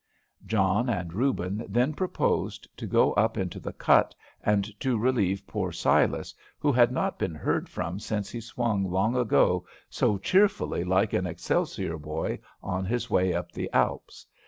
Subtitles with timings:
[0.47, 5.71] John and Reuben then proposed to go up into the cut, and to relieve poor
[5.71, 9.61] Silas, who had not been heard from since he swung along
[9.91, 14.25] so cheerfully like an "Excelsior" boy on his way up the Alps.